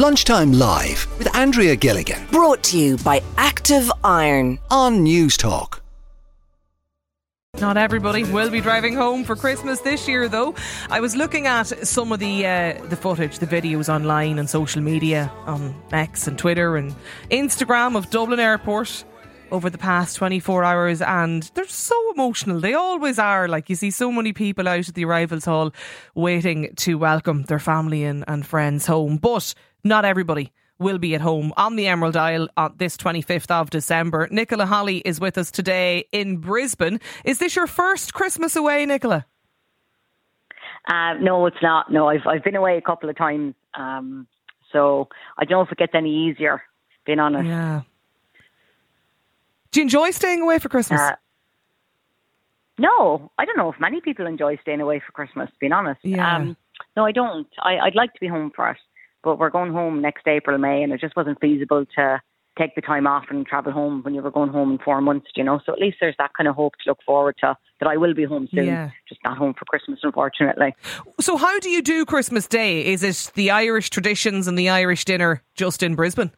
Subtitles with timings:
[0.00, 4.58] Lunchtime Live with Andrea Gilligan Brought to you by Active Iron.
[4.70, 5.80] on Newstalk.
[7.60, 10.54] Not everybody will be driving home for Christmas this year, though.
[10.88, 14.80] I was looking at some of the uh, the footage, the videos online and social
[14.80, 16.94] media on X and Twitter and
[17.30, 19.04] Instagram of Dublin Airport
[19.50, 22.58] over the past 24 hours, and they're so emotional.
[22.58, 23.48] They always are.
[23.48, 25.72] Like you see so many people out at the arrivals hall
[26.14, 29.54] waiting to welcome their family and, and friends home, but
[29.84, 34.28] not everybody will be at home on the Emerald Isle on this 25th of December.
[34.30, 37.00] Nicola Holly is with us today in Brisbane.
[37.24, 39.26] Is this your first Christmas away, Nicola?
[40.88, 41.92] Uh, no, it's not.
[41.92, 44.26] No, I've I've been away a couple of times, um,
[44.72, 45.08] so
[45.38, 46.62] I don't know if it gets any easier.
[47.04, 47.82] Being honest, Yeah.
[49.72, 51.00] Do you enjoy staying away for Christmas?
[51.00, 51.16] Uh,
[52.78, 55.50] no, I don't know if many people enjoy staying away for Christmas.
[55.60, 56.36] Being honest, Yeah.
[56.36, 56.56] um,
[56.96, 57.46] no, I don't.
[57.62, 58.78] I, I'd like to be home for it,
[59.22, 62.20] but we're going home next April, May, and it just wasn't feasible to
[62.58, 65.28] take the time off and travel home when you were going home in four months.
[65.36, 67.88] You know, so at least there's that kind of hope to look forward to that
[67.88, 68.66] I will be home soon.
[68.66, 68.90] Yeah.
[69.08, 70.74] Just not home for Christmas, unfortunately.
[71.20, 72.84] so, how do you do Christmas Day?
[72.84, 76.30] Is it the Irish traditions and the Irish dinner just in Brisbane?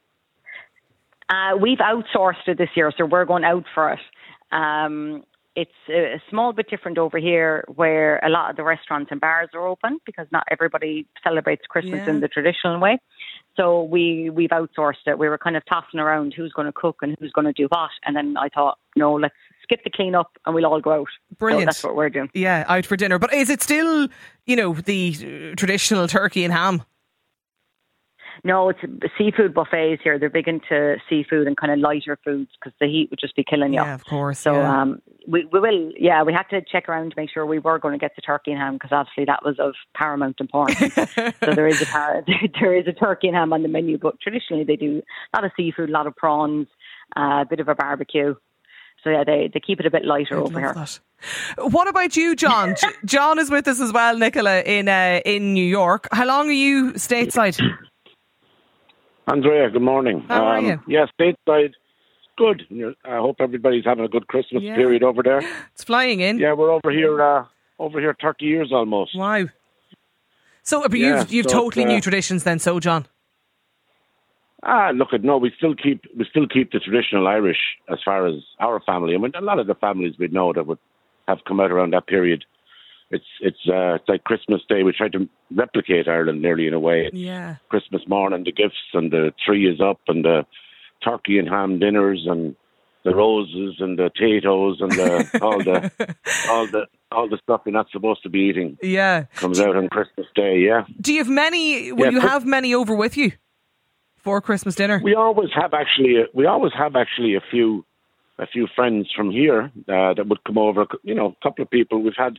[1.28, 4.00] Uh, we've outsourced it this year, so we're going out for it.
[4.50, 9.20] Um, it's a, small bit different over here, where a lot of the restaurants and
[9.20, 12.10] bars are open because not everybody celebrates Christmas Yeah.
[12.10, 12.98] in the traditional way.
[13.56, 15.18] So we we've outsourced it.
[15.18, 17.66] We were kind of tossing around who's going to cook and who's going to do
[17.68, 20.92] what, and then I thought, no, let's skip the clean up and we'll all go
[20.92, 21.08] out.
[21.38, 21.62] Brilliant.
[21.62, 22.30] So that's what we're doing.
[22.32, 23.18] Yeah, out for dinner.
[23.18, 24.08] But is it still,
[24.46, 26.82] you know, the traditional turkey and ham?
[28.44, 28.80] No, it's
[29.16, 30.18] seafood buffets here.
[30.18, 33.44] They're big into seafood and kind of lighter foods because the heat would just be
[33.44, 33.80] killing you.
[33.80, 34.40] Yeah, of course.
[34.40, 34.82] So yeah.
[34.82, 35.92] um, we we will.
[35.96, 38.22] Yeah, we had to check around to make sure we were going to get the
[38.22, 40.92] turkey and ham because obviously that was of paramount importance.
[40.94, 42.24] so there is a
[42.60, 45.44] there is a turkey and ham on the menu, but traditionally they do a lot
[45.44, 46.66] of seafood, a lot of prawns,
[47.16, 48.34] uh, a bit of a barbecue.
[49.04, 50.74] So yeah, they they keep it a bit lighter I'd over here.
[50.74, 50.98] that.
[51.58, 52.74] What about you, John?
[53.04, 56.08] John is with us as well, Nicola, in uh, in New York.
[56.10, 57.60] How long are you stateside?
[59.26, 60.24] Andrea, good morning.
[60.28, 60.80] How are you?
[60.86, 61.72] Yeah, stateside,
[62.36, 62.62] good.
[63.04, 64.74] I hope everybody's having a good Christmas Yeah.
[64.74, 65.40] period over there.
[65.74, 66.38] It's flying in.
[66.38, 67.44] Yeah, we're over here, uh,
[67.78, 69.16] over here, thirty years almost.
[69.16, 69.44] Wow.
[70.62, 73.06] So, but Yeah, you've you've so totally uh, new traditions then, so John.
[74.64, 77.58] Ah, look at no, we still keep we still keep the traditional Irish
[77.88, 79.14] as far as our family.
[79.14, 80.78] I mean, a lot of the families we know that would
[81.26, 82.44] have come out around that period.
[83.12, 84.82] It's it's uh, it's like Christmas Day.
[84.82, 87.10] We try to replicate Ireland nearly in a way.
[87.12, 87.56] Yeah.
[87.68, 90.46] Christmas morning, the gifts and the tree is up, and the
[91.04, 92.56] turkey and ham dinners, and
[93.04, 95.90] the roses and the potatoes and the, all the
[96.48, 99.24] all the all the stuff you're not supposed to be eating Yeah.
[99.34, 100.60] comes out on Christmas Day.
[100.60, 101.92] Yeah, Do you have many?
[101.92, 103.32] Will Yeah, you Chris- have many over with you
[104.16, 105.00] for Christmas dinner?
[105.04, 107.84] we always have actually we always have actually a few
[108.38, 110.86] a few friends from here uh, that would come over.
[111.02, 112.00] You know, a couple of people.
[112.02, 112.38] We've had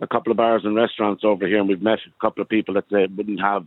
[0.00, 2.74] a couple of bars and restaurants over here, and we've met a couple of people
[2.74, 3.66] that they wouldn't have.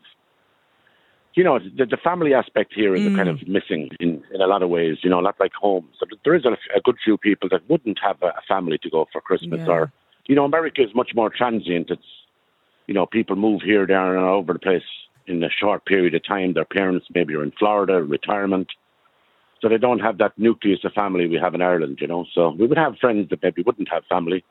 [1.35, 3.41] You know, the, the family aspect here is kind mm.
[3.41, 4.97] of missing in, in a lot of ways.
[5.03, 5.87] You know, not like home.
[5.99, 8.89] So there is a, a good few people that wouldn't have a, a family to
[8.89, 9.73] go for Christmas, Yeah.
[9.73, 9.91] or
[10.27, 11.89] you know, America is much more transient.
[11.89, 12.03] It's
[12.87, 14.83] you know, people move here, there, and all over the place
[15.27, 16.53] in a short period of time.
[16.53, 18.67] Their parents maybe are in Florida, retirement.
[19.61, 22.25] So they don't have that nucleus of family we have in Ireland, you know.
[22.33, 24.43] So we would have friends that maybe wouldn't have family,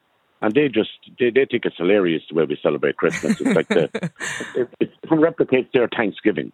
[0.42, 3.40] and they just they, they think it's hilarious the way we celebrate Christmas.
[3.40, 3.84] It's like the
[4.56, 6.52] it, it replicates their Thanksgiving,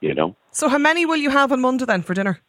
[0.00, 0.36] you know.
[0.50, 2.40] So, how many will you have on Monday then for dinner?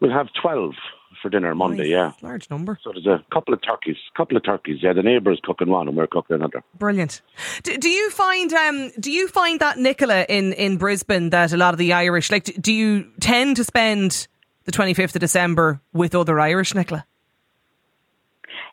[0.00, 0.74] We'll have twelve
[1.22, 1.88] for dinner Monday, Nice.
[1.90, 2.12] yeah.
[2.20, 2.78] Large number.
[2.82, 4.78] So there's a couple of turkeys, couple of turkeys.
[4.82, 6.62] Yeah, the neighbours cooking one, and we're cooking another.
[6.78, 7.22] Brilliant.
[7.62, 11.56] Do, do you find um do you find that Nicola in in Brisbane that a
[11.56, 14.28] lot of the Irish like do you tend to spend
[14.64, 17.06] the 25th of December with other Irish Nicola?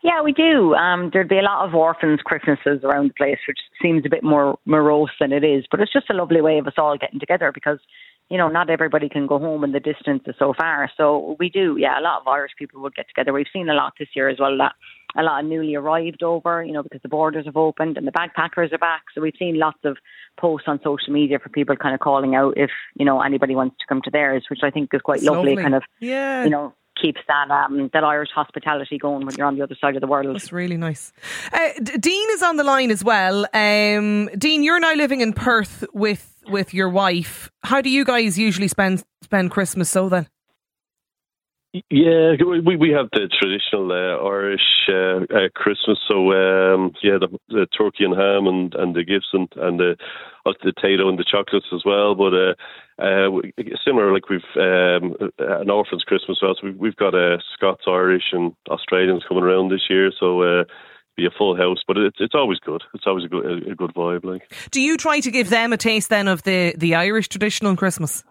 [0.03, 0.75] Yeah, we do.
[0.75, 4.21] Um, there'd be a lot of orphans' Christmases around the place, which seems a bit
[4.21, 5.63] more morose than it is.
[5.71, 7.79] But it's just a lovely way of us all getting together because,
[8.29, 10.91] you know, not everybody can go home and the distance is so far.
[10.97, 11.77] So we do.
[11.79, 13.31] Yeah, a lot of Irish people would get together.
[13.31, 14.57] We've seen a lot this year as well.
[14.57, 14.73] That
[15.15, 18.11] a lot of newly arrived over, you know, because the borders have opened and the
[18.11, 19.03] backpackers are back.
[19.15, 19.95] So we've seen lots of
[20.37, 23.77] posts on social media for people kind of calling out if you know anybody wants
[23.79, 25.51] to come to theirs, which I think is quite lovely.
[25.51, 25.63] lovely.
[25.63, 26.43] Kind of, Yeah.
[26.43, 26.73] you know.
[27.01, 30.07] Keeps that um, that Irish hospitality going when you're on the other side of the
[30.07, 30.33] world.
[30.33, 31.11] That's really nice.
[31.51, 33.45] Uh, D- Dean is on the line as well.
[33.53, 37.51] Um, Dean, you're now living in Perth with with your wife.
[37.63, 39.89] How do you guys usually spend spend Christmas?
[39.89, 40.27] So then,
[41.89, 45.97] Yeah, we we have the traditional uh, Irish uh, uh, Christmas.
[46.07, 49.95] So um, yeah, the, the turkey and ham and, and the gifts and and the
[50.45, 52.13] the Tayto and the chocolates as well.
[52.13, 52.35] But
[52.99, 53.41] uh, uh,
[53.85, 56.37] similar, like we've um, an orphans Christmas.
[56.39, 60.11] So we've, we've got uh, Scots, Irish, and Australians coming around this year.
[60.19, 60.41] So.
[60.41, 60.63] Uh,
[61.15, 62.81] be a full house, but it's it's always good.
[62.95, 64.25] It's always a good a, good vibe.
[64.25, 67.75] Like, do you try to give them a taste then of the the Irish traditional
[67.75, 68.23] Christmas?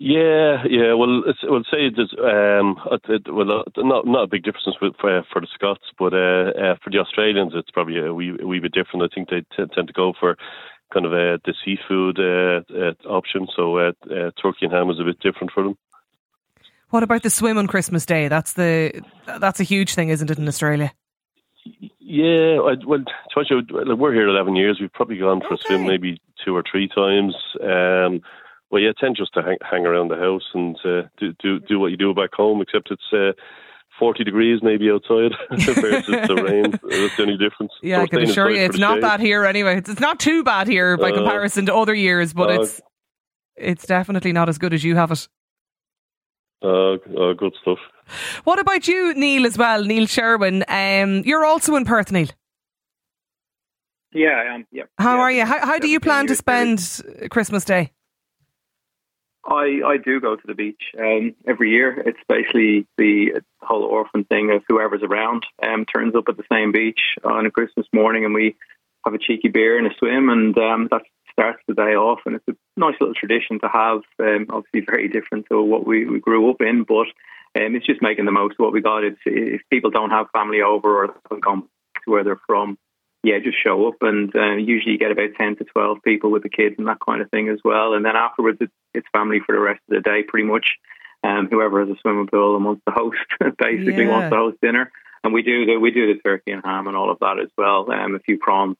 [0.00, 0.94] Yeah, yeah.
[0.94, 2.78] Well, it's, well, say there's um,
[3.08, 6.54] it, well, uh, not not a big difference with, for, for the Scots, but uh,
[6.54, 9.02] uh, for the Australians, it's probably a wee, a wee bit different.
[9.02, 10.36] I think they t- tend to go for
[10.92, 13.46] kind of uh, the seafood uh, uh, option.
[13.54, 15.76] So uh, uh, turkey and ham is a bit different for them.
[16.90, 18.28] What about the swim on Christmas Day?
[18.28, 20.92] That's the that's a huge thing, isn't it, in Australia?
[22.00, 23.04] Yeah, I, well,
[23.36, 24.78] we're here eleven years.
[24.80, 25.56] We've probably gone for okay.
[25.56, 27.34] a swim maybe two or three times.
[27.62, 28.22] Um,
[28.70, 31.78] well, yeah, tend just to hang, hang around the house and uh, do, do do
[31.78, 32.62] what you do back home.
[32.62, 33.36] Except it's
[33.98, 36.70] uh, forty degrees maybe outside versus the rain.
[36.70, 37.72] That's the only difference.
[37.82, 39.02] Yeah, so I can assure you, it's not shade.
[39.02, 39.78] bad here anyway.
[39.78, 42.80] It's, it's not too bad here by uh, comparison to other years, but uh, it's
[43.56, 45.28] it's definitely not as good as you have it.
[46.62, 47.78] Uh, uh, good stuff.
[48.44, 49.84] What about you, Neil, as well?
[49.84, 50.64] Neil Sherwin.
[50.66, 52.28] Um, you're also in Perth, Neil.
[54.12, 54.66] Yeah, I am.
[54.72, 54.84] Yeah.
[54.98, 55.44] How yeah, are you?
[55.44, 57.92] How, how do you plan to spend Christmas Day?
[59.44, 62.02] I, I do go to the beach um, every year.
[62.04, 66.72] It's basically the whole orphan thing of whoever's around um, turns up at the same
[66.72, 68.56] beach on a Christmas morning and we
[69.04, 71.02] have a cheeky beer and a swim and um, that
[71.32, 72.20] starts the day off.
[72.26, 74.00] And it's a nice little tradition to have.
[74.18, 77.06] Um, obviously, very different to what we, we grew up in, but
[77.56, 79.04] um, it's just making the most of what we got.
[79.04, 82.76] It's, if people don't have family over or haven't gone to where they're from,
[83.22, 83.96] yeah, just show up.
[84.00, 86.98] And uh, usually you get about 10 to 12 people with the kids and that
[87.06, 87.94] kind of thing as well.
[87.94, 90.76] And then afterwards, it's, it's family for the rest of the day, pretty much.
[91.24, 94.10] Um, whoever has a swimming pool and wants to host, basically yeah.
[94.10, 94.90] wants to host dinner.
[95.24, 97.50] And we do the we do the turkey and ham and all of that as
[97.58, 97.90] well.
[97.90, 98.76] Um, a few prawns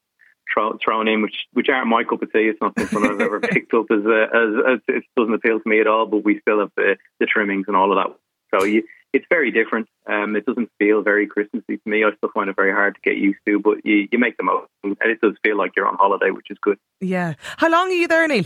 [0.54, 2.48] thrown in, which which aren't my cup of tea.
[2.48, 5.68] It's not something I've ever picked up as, a, as, as it doesn't appeal to
[5.68, 6.06] me at all.
[6.06, 8.16] But we still have the, the trimmings and all of that.
[8.54, 9.88] So you, it's very different.
[10.06, 12.04] Um, it doesn't feel very Christmassy to me.
[12.04, 14.44] I still find it very hard to get used to, but you, you make the
[14.44, 16.78] most, and it does feel like you're on holiday, which is good.
[17.00, 17.34] Yeah.
[17.56, 18.44] How long are you there, Neil?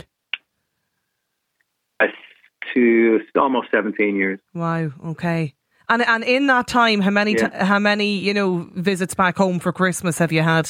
[2.73, 4.39] To almost seventeen years.
[4.53, 4.91] Wow.
[5.07, 5.53] Okay.
[5.89, 7.49] And and in that time, how many yeah.
[7.49, 10.69] t- how many you know visits back home for Christmas have you had?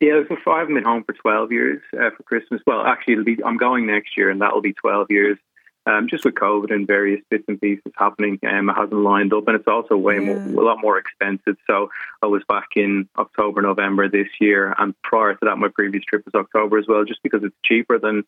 [0.00, 2.60] Yeah, so I haven't been home for twelve years uh, for Christmas.
[2.66, 5.38] Well, actually, be I'm going next year, and that'll be twelve years
[5.86, 9.46] um, just with COVID and various bits and pieces happening, um, it hasn't lined up,
[9.46, 10.34] and it's also way yeah.
[10.34, 11.56] more, a lot more expensive.
[11.66, 11.90] So
[12.22, 16.24] I was back in October, November this year, and prior to that, my previous trip
[16.24, 18.24] was October as well, just because it's cheaper than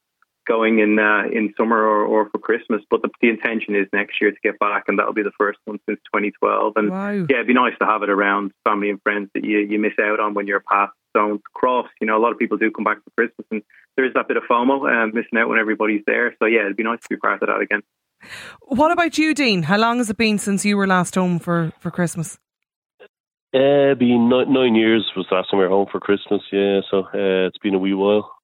[0.47, 2.83] going in uh, in summer or, or for Christmas.
[2.91, 5.59] But the, the, intention is next year to get back, and that'll be the first
[5.65, 6.73] one since 2012.
[6.77, 7.11] And wow.
[7.11, 9.93] yeah, it'd be nice to have it around family and friends that you you miss
[10.01, 11.89] out on when you're past don't cross.
[12.01, 13.63] You know, a lot of people do come back for Christmas, and
[13.97, 16.35] there is that bit of FOMO, um, missing out when everybody's there.
[16.39, 17.83] So yeah, it'd be nice to be part of that again.
[18.63, 19.65] What about you, Dean?
[19.65, 22.39] How long has it been since you were last home for for Christmas?
[23.55, 26.43] Uh, been nine, nine years was the last time we were home for Christmas.
[26.53, 28.36] Yeah, so uh, it's been a wee while.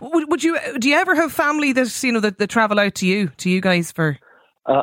[0.00, 0.58] Would, would you?
[0.78, 3.50] Do you ever have family that you know that, that travel out to you to
[3.50, 4.18] you guys for?
[4.66, 4.82] Uh,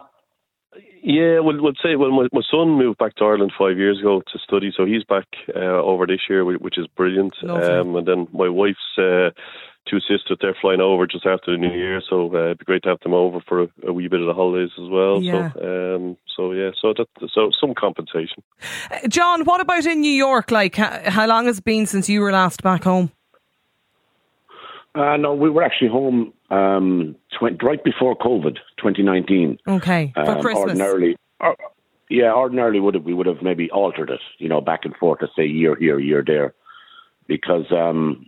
[1.03, 4.21] yeah, well, we'll say well, my, my son moved back to Ireland five years ago
[4.21, 5.25] to study, so he's back
[5.55, 7.33] uh, over this year, which is brilliant.
[7.43, 9.31] Um, and then my wife's uh,
[9.89, 12.83] two sisters, they're flying over just after the New Year, so uh, it'd be great
[12.83, 15.21] to have them over for a, a wee bit of the holidays as well.
[15.21, 15.51] Yeah.
[15.53, 18.43] So, um, so yeah, so that so some compensation.
[18.91, 20.51] Uh, John, what about in New York?
[20.51, 23.11] Like, how, how long has it been since you were last back home?
[24.93, 29.57] Uh, no, we were actually home um, tw- right before COVID, 2019.
[29.67, 30.69] Okay, for um, Christmas.
[30.69, 31.53] Ordinarily, uh,
[32.09, 35.19] yeah, ordinarily would have we would have maybe altered it, you know, back and forth
[35.19, 36.53] to say year here, year there,
[37.27, 38.27] because um,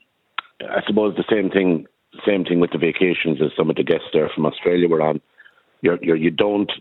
[0.62, 1.86] I suppose the same thing,
[2.26, 5.20] same thing with the vacations as some of the guests there from Australia were on.
[5.82, 6.72] You're, you're, you don't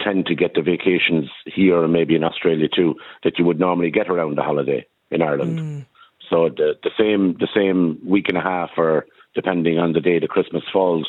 [0.00, 3.90] tend to get the vacations here and maybe in Australia too that you would normally
[3.90, 5.58] get around the holiday in Ireland.
[5.58, 5.86] Mm.
[6.30, 10.18] So the the same the same week and a half or depending on the day
[10.18, 11.08] the Christmas falls.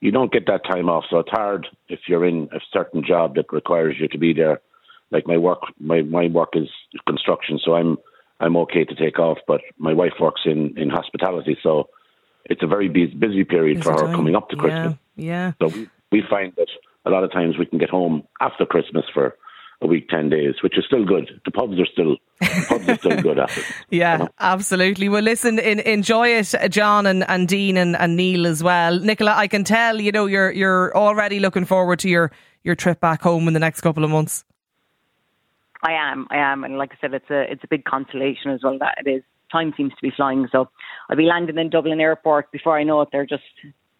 [0.00, 3.34] You don't get that time off, so it's hard if you're in a certain job
[3.36, 4.60] that requires you to be there.
[5.10, 6.68] Like my work, my my work is
[7.06, 7.96] construction, so I'm
[8.40, 9.38] I'm okay to take off.
[9.46, 11.88] But my wife works in in hospitality, so
[12.44, 14.14] it's a very busy busy period for her time.
[14.14, 14.94] coming up to Christmas.
[15.16, 15.52] Yeah, yeah.
[15.60, 16.68] So we, we find that
[17.06, 19.36] a lot of times we can get home after Christmas for
[19.82, 21.40] a week, 10 days, which is still good.
[21.44, 22.16] The pubs are still,
[22.68, 23.62] pubs are still good after.
[23.90, 24.28] Yeah, you know?
[24.40, 25.08] absolutely.
[25.08, 28.98] Well, listen, in, enjoy it, John and, and Dean and, and Neil as well.
[28.98, 32.32] Nicola, I can tell, you know, you're, you're already looking forward to your,
[32.64, 34.44] your trip back home in the next couple of months.
[35.82, 36.64] I am, I am.
[36.64, 39.22] And like I said, it's a, it's a big consolation as well that it is
[39.52, 40.48] time seems to be flying.
[40.50, 40.68] So
[41.08, 43.08] I'll be landing in Dublin Airport before I know it.
[43.12, 43.44] They're just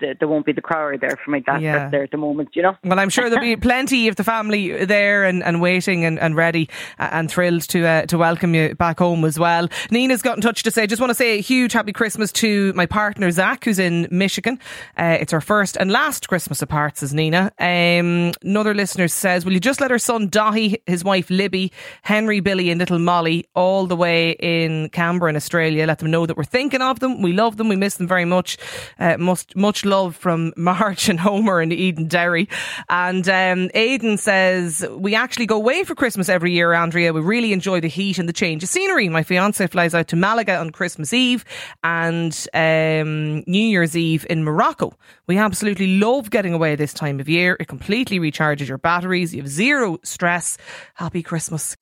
[0.00, 1.88] there won't be the crowd there for my dad yeah.
[1.88, 2.76] there at the moment, you know.
[2.84, 6.36] Well, I'm sure there'll be plenty of the family there and, and waiting and, and
[6.36, 9.68] ready and thrilled to uh, to welcome you back home as well.
[9.90, 12.72] Nina's got in touch to say, just want to say a huge happy Christmas to
[12.74, 14.58] my partner Zach, who's in Michigan.
[14.96, 17.52] Uh, it's our first and last Christmas apart, says Nina.
[17.58, 21.72] Um, another listener says, Will you just let her son Dahi, his wife Libby,
[22.02, 25.86] Henry, Billy, and little Molly all the way in Canberra in Australia?
[25.86, 27.22] Let them know that we're thinking of them.
[27.22, 27.68] We love them.
[27.68, 28.58] We miss them very much.
[28.98, 32.48] Uh, must, much love from March and Homer and Eden Derry.
[32.88, 33.70] And um,
[34.18, 37.12] says, We actually go away for Christmas every year, Andrea.
[37.12, 39.08] We really enjoy the heat and the change of scenery.
[39.08, 41.44] My fiance flies out to Malaga on Christmas Eve
[41.82, 44.92] and um, New Year's Eve in Morocco.
[45.26, 47.56] We absolutely love getting away this time of year.
[47.58, 49.34] It completely recharges your batteries.
[49.34, 50.58] You have zero stress.
[50.94, 51.76] Happy Christmas.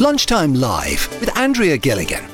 [0.00, 2.33] Lunchtime Live with Andrea Gilligan.